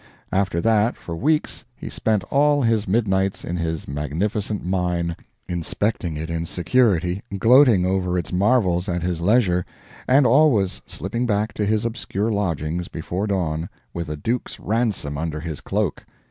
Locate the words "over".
7.85-8.17